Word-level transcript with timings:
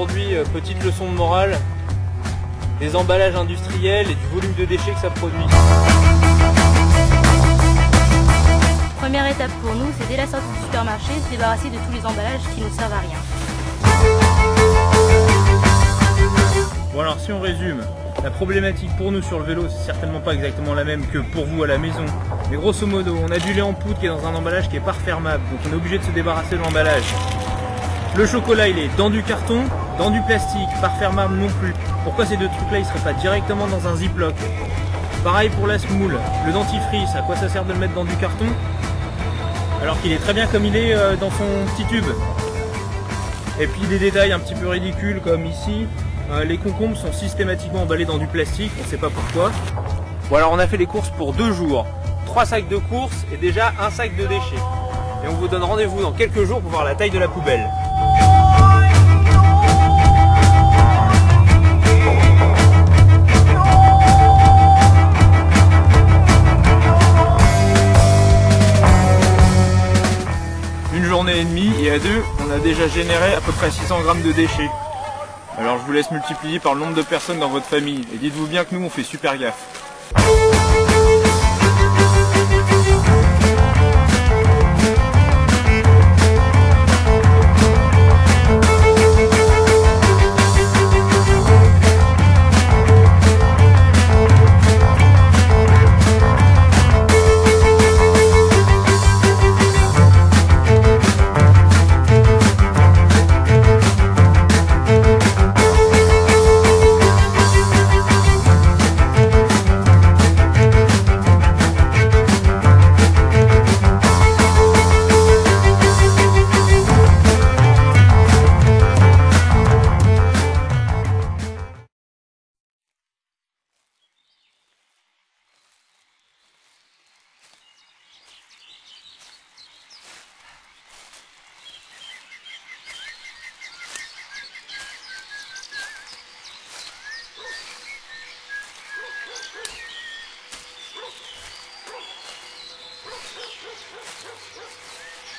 aujourd'hui, 0.00 0.34
euh, 0.34 0.44
petite 0.44 0.82
leçon 0.82 1.10
de 1.10 1.14
morale, 1.14 1.58
des 2.78 2.96
emballages 2.96 3.36
industriels 3.36 4.10
et 4.10 4.14
du 4.14 4.26
volume 4.32 4.54
de 4.54 4.64
déchets 4.64 4.92
que 4.92 5.00
ça 5.00 5.10
produit. 5.10 5.44
Première 8.98 9.26
étape 9.26 9.50
pour 9.62 9.74
nous, 9.74 9.92
c'est 9.98 10.08
dès 10.08 10.16
la 10.16 10.26
sortie 10.26 10.48
du 10.56 10.64
supermarché, 10.64 11.12
se 11.22 11.30
débarrasser 11.30 11.68
de 11.68 11.74
tous 11.74 11.92
les 11.92 12.06
emballages 12.06 12.40
qui 12.54 12.62
ne 12.62 12.70
servent 12.70 12.94
à 12.94 13.00
rien. 13.00 13.18
Bon 16.94 17.00
alors 17.00 17.20
si 17.20 17.30
on 17.32 17.40
résume, 17.40 17.82
la 18.22 18.30
problématique 18.30 18.96
pour 18.96 19.12
nous 19.12 19.20
sur 19.20 19.38
le 19.38 19.44
vélo, 19.44 19.64
c'est 19.68 19.84
certainement 19.84 20.20
pas 20.20 20.32
exactement 20.32 20.72
la 20.72 20.84
même 20.84 21.06
que 21.08 21.18
pour 21.18 21.44
vous 21.44 21.62
à 21.64 21.66
la 21.66 21.76
maison. 21.76 22.06
Mais 22.50 22.56
grosso 22.56 22.86
modo, 22.86 23.18
on 23.22 23.30
a 23.30 23.38
du 23.38 23.52
lait 23.52 23.60
en 23.60 23.74
poudre 23.74 23.98
qui 23.98 24.06
est 24.06 24.08
dans 24.08 24.26
un 24.26 24.34
emballage 24.34 24.70
qui 24.70 24.76
est 24.76 24.80
pas 24.80 24.92
refermable, 24.92 25.42
donc 25.50 25.60
on 25.68 25.72
est 25.74 25.76
obligé 25.76 25.98
de 25.98 26.04
se 26.04 26.10
débarrasser 26.10 26.56
de 26.56 26.62
l'emballage. 26.62 27.04
Le 28.16 28.26
chocolat, 28.26 28.68
il 28.68 28.78
est 28.78 28.96
dans 28.96 29.10
du 29.10 29.22
carton, 29.22 29.62
dans 29.98 30.10
du 30.10 30.20
plastique, 30.22 30.68
pas 30.80 30.88
refermable 30.88 31.36
non 31.36 31.48
plus. 31.60 31.74
Pourquoi 32.04 32.26
ces 32.26 32.36
deux 32.36 32.48
trucs-là, 32.48 32.78
ils 32.78 32.84
seraient 32.84 32.98
pas 33.00 33.12
directement 33.12 33.66
dans 33.66 33.86
un 33.86 33.96
ziploc 33.96 34.34
Pareil 35.22 35.50
pour 35.50 35.66
la 35.66 35.78
semoule. 35.78 36.18
Le 36.46 36.52
dentifrice, 36.52 37.14
à 37.14 37.22
quoi 37.22 37.36
ça 37.36 37.48
sert 37.48 37.64
de 37.64 37.72
le 37.72 37.78
mettre 37.78 37.94
dans 37.94 38.04
du 38.04 38.16
carton 38.16 38.46
alors 39.82 40.00
qu'il 40.02 40.12
est 40.12 40.18
très 40.18 40.34
bien 40.34 40.46
comme 40.46 40.64
il 40.64 40.76
est 40.76 40.94
euh, 40.94 41.16
dans 41.16 41.30
son 41.30 41.46
petit 41.74 41.84
tube. 41.86 42.04
Et 43.58 43.66
puis 43.66 43.86
des 43.88 43.98
détails 43.98 44.32
un 44.32 44.38
petit 44.38 44.54
peu 44.54 44.68
ridicules 44.68 45.20
comme 45.20 45.46
ici, 45.46 45.86
euh, 46.30 46.44
les 46.44 46.58
concombres 46.58 46.96
sont 46.96 47.12
systématiquement 47.12 47.82
emballés 47.82 48.04
dans 48.04 48.18
du 48.18 48.26
plastique, 48.26 48.72
on 48.78 48.84
ne 48.84 48.88
sait 48.88 48.98
pas 48.98 49.10
pourquoi. 49.10 49.50
Bon 50.28 50.36
alors 50.36 50.52
on 50.52 50.58
a 50.58 50.66
fait 50.66 50.76
les 50.76 50.86
courses 50.86 51.10
pour 51.10 51.32
deux 51.32 51.52
jours, 51.52 51.86
trois 52.26 52.44
sacs 52.44 52.68
de 52.68 52.76
courses 52.76 53.24
et 53.32 53.36
déjà 53.36 53.72
un 53.80 53.90
sac 53.90 54.16
de 54.16 54.26
déchets. 54.26 54.62
Et 55.24 55.28
on 55.28 55.34
vous 55.34 55.48
donne 55.48 55.62
rendez-vous 55.62 56.02
dans 56.02 56.12
quelques 56.12 56.44
jours 56.44 56.60
pour 56.60 56.70
voir 56.70 56.84
la 56.84 56.94
taille 56.94 57.10
de 57.10 57.18
la 57.18 57.28
poubelle. 57.28 57.66
Et 71.40 71.90
à 71.90 71.98
deux, 71.98 72.22
on 72.46 72.50
a 72.50 72.58
déjà 72.58 72.86
généré 72.86 73.32
à 73.32 73.40
peu 73.40 73.52
près 73.52 73.70
600 73.70 74.02
grammes 74.02 74.22
de 74.22 74.32
déchets. 74.32 74.70
Alors 75.56 75.78
je 75.78 75.84
vous 75.84 75.92
laisse 75.92 76.10
multiplier 76.10 76.58
par 76.58 76.74
le 76.74 76.80
nombre 76.80 76.94
de 76.94 77.02
personnes 77.02 77.38
dans 77.38 77.48
votre 77.48 77.64
famille 77.64 78.06
et 78.14 78.18
dites-vous 78.18 78.46
bien 78.46 78.64
que 78.64 78.74
nous 78.74 78.84
on 78.84 78.90
fait 78.90 79.02
super 79.02 79.38
gaffe. 79.38 80.59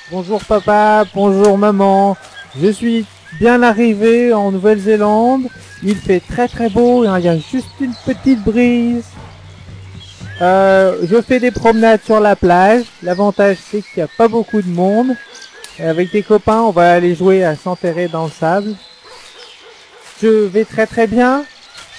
Bonjour 0.09 0.43
papa, 0.43 1.05
bonjour 1.13 1.57
maman. 1.57 2.17
Je 2.59 2.69
suis 2.69 3.05
bien 3.39 3.61
arrivé 3.61 4.33
en 4.33 4.51
Nouvelle-Zélande. 4.51 5.43
Il 5.83 5.95
fait 5.95 6.19
très 6.19 6.47
très 6.47 6.69
beau, 6.69 7.05
il 7.05 7.23
y 7.23 7.29
a 7.29 7.37
juste 7.37 7.69
une 7.79 7.93
petite 8.05 8.43
brise. 8.43 9.05
Euh, 10.41 10.97
je 11.03 11.21
fais 11.21 11.39
des 11.39 11.51
promenades 11.51 12.01
sur 12.03 12.19
la 12.19 12.35
plage. 12.35 12.85
L'avantage 13.03 13.57
c'est 13.69 13.81
qu'il 13.81 13.97
n'y 13.97 14.03
a 14.03 14.09
pas 14.17 14.27
beaucoup 14.27 14.61
de 14.61 14.69
monde. 14.69 15.15
Avec 15.79 16.11
des 16.11 16.23
copains, 16.23 16.61
on 16.61 16.71
va 16.71 16.91
aller 16.91 17.15
jouer 17.15 17.45
à 17.45 17.55
s'enterrer 17.55 18.07
dans 18.07 18.25
le 18.25 18.31
sable. 18.31 18.75
Je 20.21 20.27
vais 20.27 20.65
très 20.65 20.87
très 20.87 21.07
bien. 21.07 21.45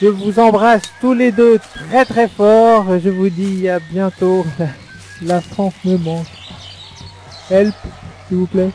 Je 0.01 0.09
vous 0.09 0.39
embrasse 0.39 0.83
tous 1.01 1.15
les 1.15 1.33
deux 1.33 1.59
très 1.59 2.05
très 2.05 2.29
fort. 2.29 2.87
Je 3.03 3.09
vous 3.09 3.31
dis 3.31 3.69
à 3.69 3.79
bientôt. 3.79 4.45
La 5.23 5.41
France 5.41 5.75
me 5.85 5.97
manque. 5.97 6.27
Help, 7.53 7.77
s'il 8.29 8.39
vous 8.39 8.49
plaît. 8.49 8.75